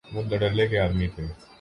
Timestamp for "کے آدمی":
0.67-1.07